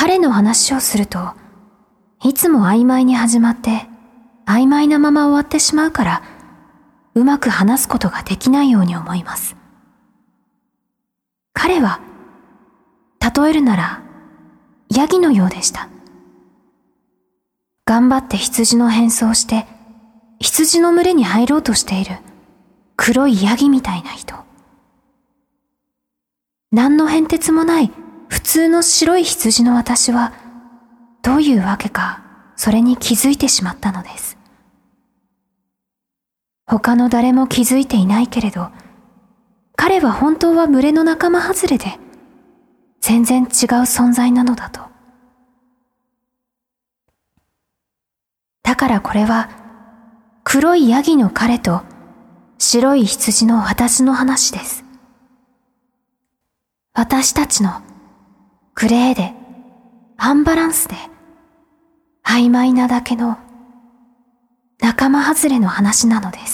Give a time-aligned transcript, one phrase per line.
[0.00, 1.32] 彼の話をすると、
[2.22, 3.88] いつも曖昧に始まって
[4.46, 6.22] 曖昧なまま終わってしまうから、
[7.16, 9.56] うまく話すことができないように思います。
[11.52, 11.98] 彼は、
[13.20, 14.02] 例えるなら、
[14.88, 15.88] ヤギのようでした。
[17.84, 19.66] 頑張って羊の変装して、
[20.38, 22.18] 羊の群れに入ろうとしている
[22.94, 24.36] 黒いヤギみたいな人。
[26.70, 27.90] 何の変哲もない
[28.28, 30.32] 普通の白い羊の私は、
[31.22, 32.22] どういうわけか
[32.56, 34.38] それに気づいてしまったのです。
[36.66, 38.70] 他の誰も気づいていないけれど、
[39.76, 41.98] 彼は本当は群れの仲間外れで、
[43.00, 43.48] 全然違う
[43.82, 44.82] 存在なのだと。
[48.62, 49.48] だからこれは、
[50.44, 51.82] 黒いヤギの彼と
[52.58, 54.84] 白い羊の私の話です。
[56.92, 57.80] 私たちの
[58.80, 59.32] グレーで、
[60.18, 60.94] アンバランスで、
[62.24, 63.36] 曖昧なだけの
[64.80, 66.47] 仲間外れの話なのです。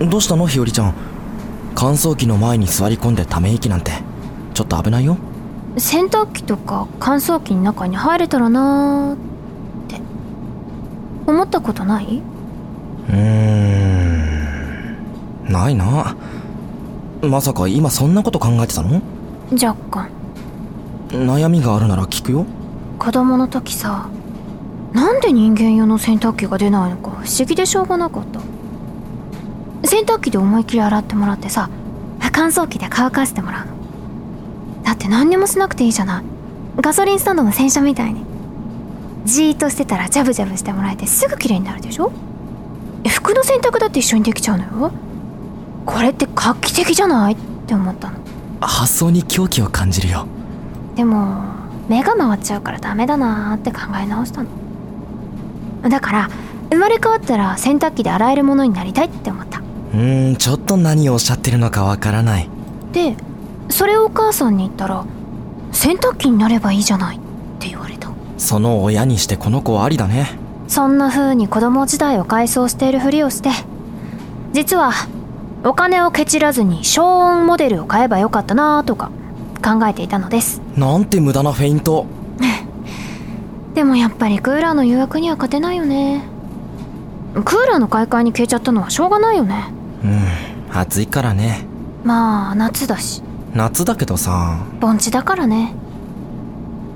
[0.00, 0.94] どうしたの日和ちゃん？
[1.74, 3.92] 乾燥機の前に座り込んでため息なんて。
[4.54, 5.18] ちょっと危ないよ。
[5.76, 9.16] 洗濯機とか乾燥機の中に入れたらなーっ
[9.88, 10.00] て。
[11.26, 12.22] 思ったことない？
[13.08, 13.16] うー
[15.48, 15.52] ん。
[15.52, 16.16] ないな。
[17.22, 19.02] まさか今そんなこと考えてたの？
[19.52, 20.08] 若干。
[21.10, 22.46] 悩みがあるなら聞くよ。
[22.98, 24.08] 子供の時さ
[24.92, 28.40] なんで人間用の洗濯機が出ないのか不思議でしょうがなかった
[29.84, 31.70] 洗濯機で思いっきり洗ってもらってさ
[32.32, 33.72] 乾燥機で乾かしてもらうの。
[34.82, 36.24] だって何にもしなくていいじゃない。
[36.80, 38.24] ガソリンスタンドの洗車みたいに
[39.24, 42.12] じーっとしてたらジャブジャブしてもらえてすぐ綺麗になるでしょ。
[43.08, 44.92] 服の洗濯だって一緒にできちゃうのよ。
[45.84, 47.36] これって画期的じゃないっ
[47.66, 48.18] て思ったの。
[48.60, 50.26] 発想に狂気を感じるよ。
[50.96, 51.42] でも
[51.88, 54.48] 目が回っちゃうからダメだなーって考え直したの。
[55.88, 56.30] だから
[56.70, 59.39] 生まれ変わったら洗濯機で洗えるものになりたいって思った
[59.92, 62.48] うーんちょっと何をおっしゃってるのかわからない。
[62.92, 63.16] で
[63.68, 65.04] それをお母さんに言ったら
[65.72, 67.20] 洗濯機になればいいじゃないっ
[67.58, 68.10] て言われた。
[68.38, 70.38] その親にしてこの子はありだね。
[70.68, 73.50] そんな風に子供時代を回想しているふりをして
[74.52, 74.92] 実は
[75.64, 79.10] お金をケチらずに消音モデルを買えばよかったなとか
[79.64, 80.62] 考えていたのです。
[80.76, 82.06] なんて無駄なフェイント。
[83.74, 86.22] でもやっぱりクーラーの誘惑には勝てないよね。
[87.34, 89.72] クーラーの買い替えに消えちゃったのはしょうがないよね
[90.04, 90.20] うん。
[90.72, 91.64] 暑いからね。
[92.04, 93.22] まあ夏だし。
[93.54, 94.64] 夏だけどさ。
[94.80, 95.74] 盆地だからね。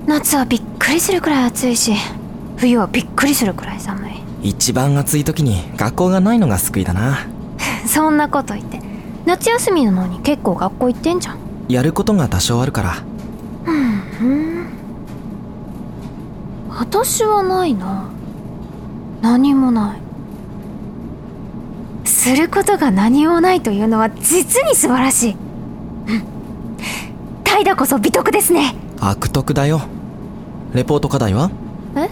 [0.07, 1.93] 夏はびっくりするくらい暑いし
[2.57, 4.11] 冬はびっくりするくらい寒い。
[4.43, 7.19] 一番暑い時に学校がないのが救いだな。
[7.85, 8.79] そんなこと言って。
[9.25, 11.37] 夏休みなのに結構学校行ってんじゃん。
[11.67, 12.95] やることが多少あるから。
[13.65, 14.67] うん。
[16.69, 18.09] 私はないな。
[19.21, 20.04] 何もない
[22.25, 25.33] することが何もないというのは実に素晴らしい。
[25.33, 26.23] うん。
[27.43, 28.73] 怠惰こそ美徳ですね。
[28.99, 29.81] 悪徳だよ。
[30.73, 31.51] レポート課題は？
[31.95, 32.09] え？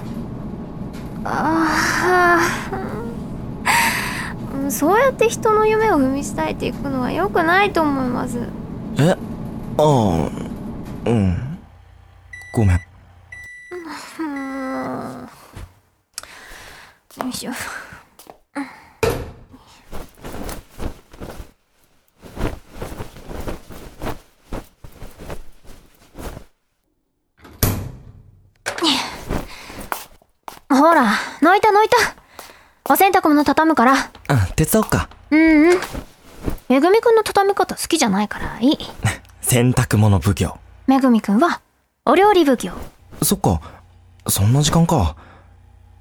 [1.25, 2.39] あ
[2.71, 2.77] あ
[4.54, 8.38] うんそうやって人の夢を踏み伝えていくのは良くないと思います。
[9.00, 9.10] え？
[9.10, 9.18] あ
[9.80, 10.30] あ
[11.07, 11.57] うん。
[12.54, 12.80] ごめん。
[14.19, 15.27] うん。
[17.24, 17.51] よいしょ
[30.69, 31.06] ほら
[31.54, 32.92] 泣いた泣いた。
[32.92, 33.94] お洗濯物畳むから。
[34.28, 35.08] あ手伝おっか。
[35.30, 35.80] うんうん。
[36.68, 38.78] めぐみくんの畳み方好きじゃないからいい。
[39.42, 40.58] 洗濯物奉行。
[40.88, 41.62] めぐみくんは
[42.06, 42.72] お料理奉行。
[43.22, 43.62] そっか。
[44.28, 45.16] そんな時間か。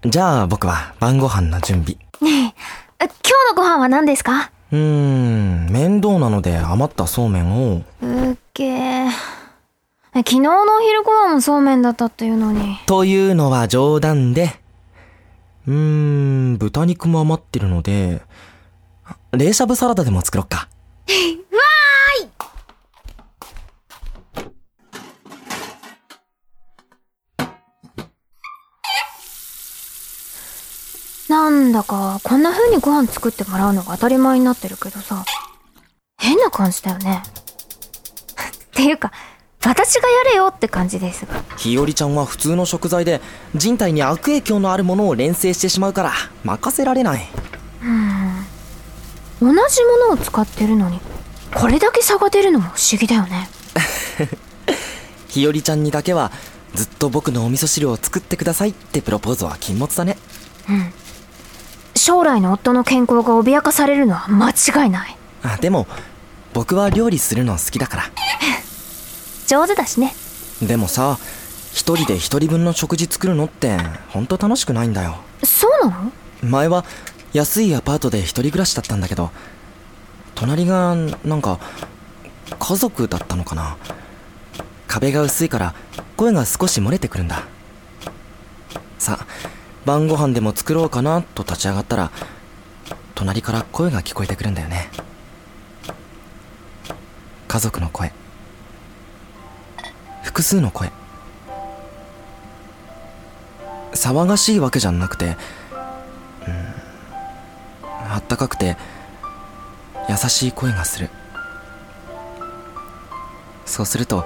[0.07, 1.99] じゃあ僕は晩ご飯の準備。
[2.23, 2.55] ね
[2.99, 4.51] え今日のご飯は何ですか？
[4.73, 7.83] うーん面倒なので余ったそうめんを。
[8.01, 9.11] うっけー。
[10.15, 12.79] 昨日のお昼ご飯もそうめんだったっていうのに。
[12.87, 14.59] というのは冗談で
[15.67, 15.75] うー
[16.55, 18.23] ん豚肉も余ってるので
[19.33, 20.69] 冷しゃぶサラダでも作ろっか。
[21.09, 22.29] わーい！
[31.29, 35.25] なんだかこんな風にご飯作ってもらうのが当たり前になってるけどさ
[36.19, 37.23] 変な感じだよね。
[38.67, 39.13] っていうか
[39.65, 41.25] 私がやれよって感じです。
[41.27, 43.21] がひよりちゃんは普通の食材で
[43.55, 46.13] 人体に悪影響のあるものを連成してしまうから
[46.45, 47.29] 任せられない。
[49.41, 49.59] 同じも
[50.09, 51.01] のを使ってるのに
[51.53, 53.49] これだけ差が出るのも不思議だよね。
[55.29, 56.31] ひよりちゃんにだけは
[56.75, 60.17] ずっと僕のお味噌汁を作ってくださいってプロポーズは禁物だね。
[61.95, 65.17] 将来の夫の健康が脅かされるのは間違いない。
[65.43, 65.87] あでも
[66.53, 68.11] 僕は料理するの好きだから
[69.47, 70.15] 上手だしね。
[70.63, 71.19] でもさ
[71.73, 73.79] 一人で一人分の食事作るのって
[74.11, 75.17] ほんと楽しくないんだよ。
[75.43, 76.13] そうなの？
[76.43, 76.85] 前は
[77.33, 79.31] 安いアパートで一人暮らしだったんだけど
[80.35, 80.95] 隣が
[81.25, 81.59] なんか
[82.59, 83.77] 家族だったのかな。
[84.87, 85.75] 壁が薄いから
[86.17, 87.45] 声が少し漏れてくるんだ。
[88.99, 89.27] さあ
[89.85, 92.13] 晩ご飯でも作ろうかなと立ち上がったら
[93.15, 94.91] 隣から声が聞こえてくるんだよね。
[97.49, 98.13] 家族の声
[100.33, 100.91] 複数の声。
[103.93, 105.37] 騒がしいわけじゃなくて
[108.09, 108.79] あったかくて
[110.09, 111.11] 優しい声がする。
[113.67, 114.25] そうすると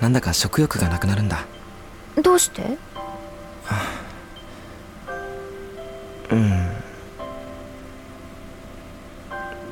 [0.00, 1.46] なんだか食欲がなくなるんだ。
[2.22, 2.78] どうして？
[6.30, 6.70] うん。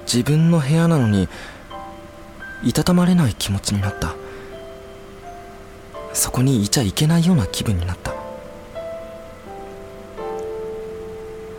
[0.07, 1.29] 自分の部屋なのに
[2.65, 4.17] いたたまれない気持ちになった
[6.15, 8.13] そこにいちゃいけないような気分になった。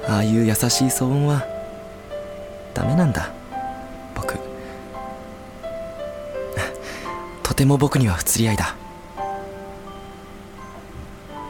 [0.08, 1.46] ああいう優しい騒音は
[2.74, 3.32] ダメなんだ。
[4.16, 4.36] 僕。
[7.44, 8.76] とても僕には不釣り合いだ。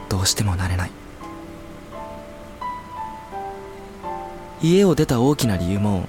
[0.08, 0.90] どうしてもなれない。
[4.62, 6.08] 家を出た大きな理由も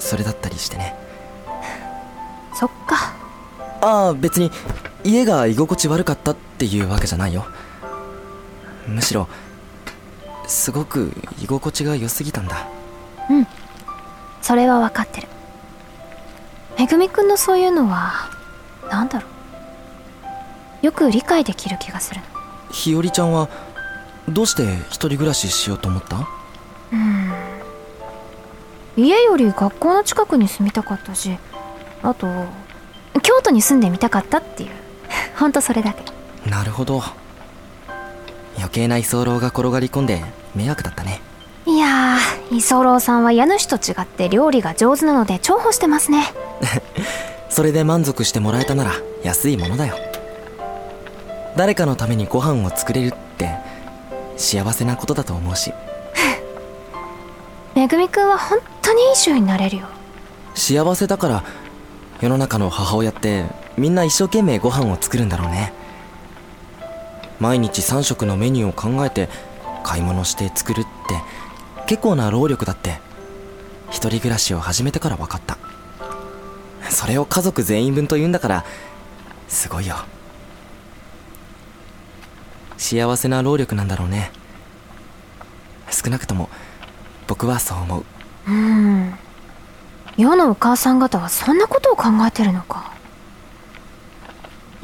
[0.00, 0.96] それだったりしてね。
[2.52, 3.14] そっか。
[3.80, 4.50] ああ別に
[5.06, 7.46] 家が居心地悪かったっていうわけじゃないよ。
[8.88, 9.28] むしろ
[10.48, 12.68] すごく居心地が良すぎたんだ。
[14.42, 15.28] それは分かってる。
[16.76, 18.30] めぐみくんのそういうのは
[18.90, 19.26] なんだろ
[20.82, 20.86] う。
[20.86, 22.26] よく理解できる気がするの。
[22.72, 23.48] ひよりちゃんは
[24.28, 26.16] どうして一人暮らししようと思った？
[26.92, 27.32] うん。
[28.96, 31.38] 家より学校の近くに住みたかったし
[32.02, 32.26] あと
[33.22, 34.70] 京都に住んでみたかったっていう
[35.36, 36.02] ほんとそれだけ。
[36.48, 37.02] なるほど。
[38.56, 40.22] 余計な居候が転がり込んで
[40.54, 41.20] 迷惑だったね。
[41.66, 46.32] いやー居候さんは家主と違って料理が上手なので重宝してますね。
[47.50, 49.96] それで満足してもらえたなら安いものだよ。
[51.56, 53.56] 誰かのためにご飯を作れるって
[54.36, 55.72] 幸せなことだと思うし。
[57.74, 59.86] めぐみくんは本当にいい主になれるよ。
[60.54, 61.44] 幸せだから
[62.20, 63.44] 世の中の母親って
[63.76, 65.72] みんな一生懸命ご飯を作るんだろうね。
[67.38, 69.28] 毎日3食のメニューを考えて
[69.84, 70.88] 買い物して作るって
[71.86, 73.00] 結構な労力だって。
[73.90, 75.58] 一人暮らしを始めてから分かった。
[76.90, 78.64] それを家族全員分と言うんだから
[79.48, 79.96] すごいよ。
[82.76, 84.32] 幸せな労力なんだろうね。
[85.90, 86.48] 少なくとも
[87.26, 88.04] 僕はそう思う。
[88.48, 89.14] うん。
[90.16, 92.95] 世のお母さん方はそんなことを考えてるのか。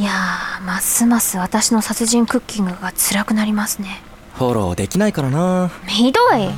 [0.02, 4.02] いやーますます私の殺人クッキングが辛くなりますね。
[4.34, 5.70] フォローできないからな。
[5.86, 6.48] ひどい。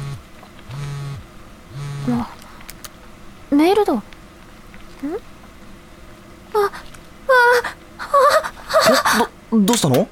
[2.08, 2.30] あ
[3.50, 3.92] メールだ。
[3.92, 3.98] ん？
[3.98, 4.02] あ
[9.50, 10.08] どどうしたの？4年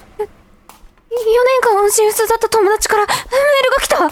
[1.63, 4.05] 間音信不通だった友達からメールが来た。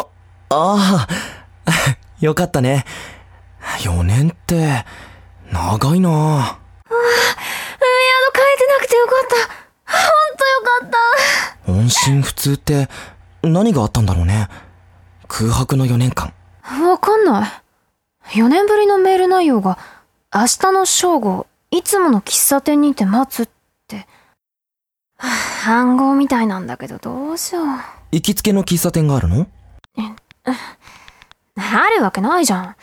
[0.00, 0.06] あ
[0.48, 1.08] ああ
[2.18, 2.84] よかったね。
[3.82, 4.84] 4年って
[5.52, 6.58] 長いな。
[6.90, 7.33] 宿変えてな
[8.84, 9.92] くてよかった。
[9.92, 10.90] ほんとよかっ
[11.66, 11.72] た。
[11.72, 12.88] 音信不通って
[13.42, 14.48] 何があったんだろうね。
[15.28, 16.32] 空白の4年間。
[16.86, 18.38] わかんない。
[18.38, 19.78] 4年ぶりのメール内容が
[20.34, 23.48] 明日の正午いつもの喫茶店にて待つっ
[23.88, 24.06] て。
[25.16, 25.28] は
[25.66, 27.66] あ暗号みたいなんだけどどうしよう。
[28.12, 29.46] 行きつけの喫茶店があるの？
[31.56, 32.76] あるわけないじゃん。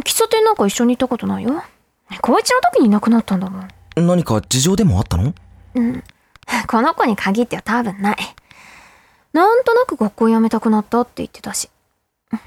[0.00, 1.62] 喫茶店なんか一緒に行ったことないよ。
[2.20, 5.34] 高一の時にいなくなったんだもん何か事情でもあったの？
[5.74, 6.04] うん。
[6.68, 8.16] この子に限っては多分ない。
[9.32, 11.70] なんとなく学校辞めたくなったって言ってたし。
[12.30, 12.38] フ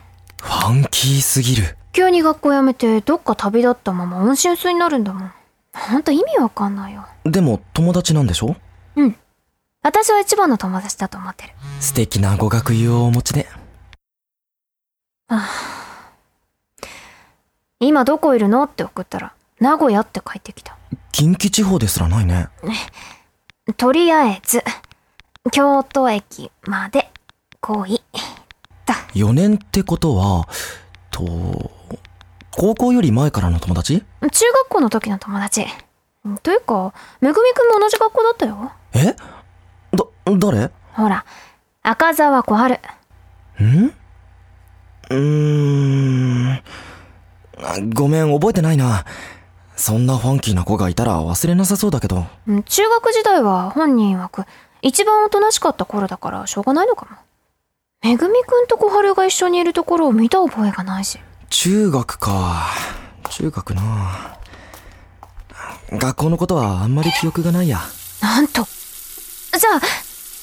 [0.43, 1.75] ァンキーすぎる。
[1.91, 5.33] 急に学校辞めてどっか旅立ったまま音信不通になるんだもん。
[5.73, 7.05] ほんと意味わかんないよ。
[7.25, 8.55] でも友達なんでしょ？
[8.95, 9.15] うん。
[9.81, 11.53] 私は一番の友達だと思ってる。
[11.79, 13.47] 素敵な語学友をお持ちで。
[17.79, 18.63] 今どこいるの？
[18.63, 20.77] って送ったら名古屋って帰ってきた
[21.11, 22.49] 近畿地方ですらないね。
[23.77, 24.63] とりあえず
[25.51, 27.11] 京都駅まで
[27.61, 28.01] 来い。
[28.85, 30.47] だ4年ってことは
[31.11, 31.71] と
[32.51, 34.03] 高校より前からの友達？
[34.21, 35.65] 中学校の時の友達。
[36.43, 38.71] というかめぐみくんも同じ学校だったよ。
[38.93, 39.15] え？
[39.95, 40.05] だ
[40.37, 40.71] 誰？
[40.93, 41.25] ほら
[41.83, 42.79] 赤澤小春。
[43.61, 43.93] ん？
[45.11, 46.63] うーん。
[47.57, 49.05] あごめん覚えてないな
[49.79, 52.25] そんなファンキーな子がいたら忘れなさそうだけど。
[52.47, 54.43] うん中学時代は本人曰く
[54.81, 57.15] 一番おとなしかった頃だからしょうがないのかも。
[58.01, 61.17] めぐみくんと小春が一緒にいるところを見た覚えがないし。
[61.49, 62.65] 中学か。
[63.29, 64.37] 中学な。
[65.91, 67.79] 学校のことはあんまり記憶がないや。
[68.21, 68.63] なんと。
[68.63, 69.81] じゃあ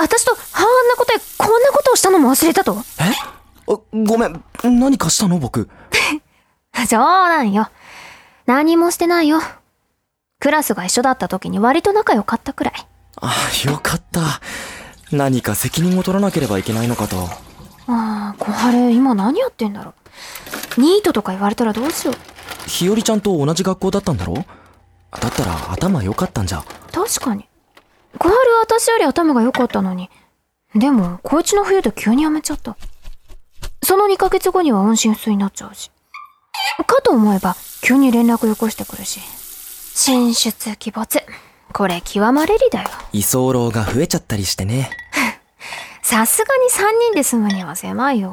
[0.02, 2.76] 私とあんなことでこんなことをしたのも忘れたと？
[3.00, 3.04] え？
[3.70, 4.42] あごめん。
[4.64, 5.68] 何かしたの僕？
[6.88, 7.68] 冗談よ
[8.46, 9.40] 何もしてないよ。
[10.38, 12.74] クラスが一緒だった時に割と仲良かったくらい。
[13.20, 13.34] あ
[13.64, 14.20] よかった。
[15.10, 17.16] 何か責任を取らなければいけないのかと。
[17.88, 19.94] ああ小春今何やってんだろ
[20.76, 20.80] う。
[20.80, 22.68] ニートとか言われたらどうしよう。
[22.68, 24.42] 日和ちゃんと同じ学校だったんだろだ
[25.28, 26.64] ったら頭良かったんじゃ。
[26.92, 27.48] 確かに。
[28.18, 30.10] 小春は私より頭が良かったのに。
[30.74, 32.76] でも高一の冬で急に辞めちゃった。
[33.82, 35.90] その2ヶ月後には音信不通になっちゃうし
[36.86, 39.20] かと思えば急に連絡よこしてくるし。
[39.94, 41.22] 進出鬼没
[41.72, 42.88] これ極まれりだよ。
[43.12, 44.90] 居候が増えちゃったりしてね。
[46.02, 48.30] さすがに3人で住むには狭いよ。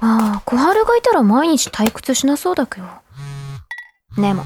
[0.00, 2.86] ああ小春がいたら毎日退屈しなそうだけど。
[4.16, 4.44] でも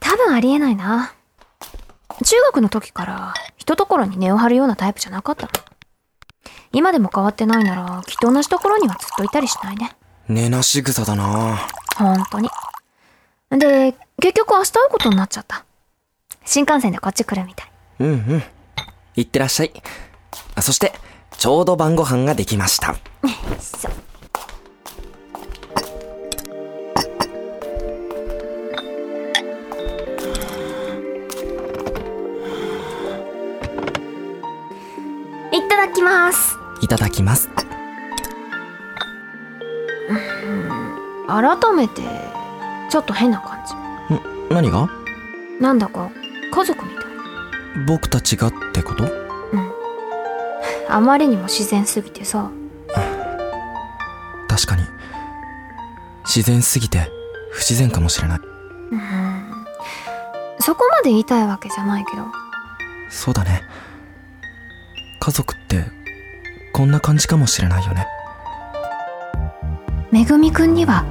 [0.00, 1.12] 多分ありえないな。
[2.24, 5.46] 中学の時から一ところに根を張るようなタイプじゃなかった。
[5.46, 5.52] の
[6.72, 9.96] 今でも変わってないならきっと同じところにはずっといたりしないね。
[10.28, 11.58] 根なし草だな
[11.96, 12.48] 本当に。
[13.50, 15.64] で結局明日会うことになっちゃった。
[16.44, 17.70] 新幹線でこっち来るみたい。
[18.00, 18.42] うんうん。
[19.16, 19.72] いってらっしゃい。
[20.54, 20.92] あそして
[21.36, 22.94] ちょうど晩ご飯ができました。
[23.60, 23.92] そう。
[35.54, 36.56] いただきます。
[36.80, 37.48] いただきます
[41.26, 42.02] 改めて
[42.90, 43.74] ちょっと変な感じ。
[44.14, 44.88] ん何が？
[45.60, 46.10] なんだか
[46.52, 47.04] 家族みたい。
[47.86, 49.04] 僕たちがってこと？
[49.04, 49.06] う
[49.56, 49.72] ん。
[50.88, 52.50] あまりにも自然すぎてさ。
[54.48, 54.82] 確かに。
[56.24, 57.10] 自然すぎて
[57.52, 58.40] 不自然かもしれない。
[58.90, 59.66] うん。
[60.60, 62.24] そこまで言いたいわけじゃないけど。
[63.10, 63.62] そうだね。
[65.20, 65.84] 家族って
[66.72, 68.06] こんな感じかもしれないよね
[70.12, 71.06] めぐみくんには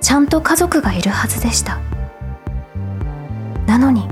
[0.00, 1.78] ちゃんと家族がいるはずでした。
[3.64, 4.08] なのに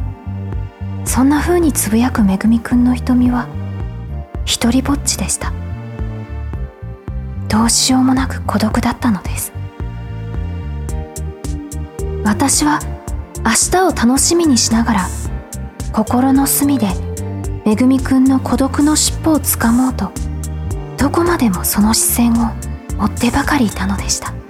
[1.04, 3.48] そんな風につぶやくめぐみくんの瞳は
[4.44, 5.52] 一りぼっちでした。
[7.48, 9.52] どうしようもなく孤独だったのです。
[12.22, 12.78] 私は
[13.44, 15.08] 明日を楽しみにしながら
[15.92, 16.86] 心の隅で
[17.66, 20.12] めぐみくんの孤独の尻尾をつかもうと
[20.96, 22.52] どこまでもその視線を
[23.02, 24.41] 追ってばかりいたのでした。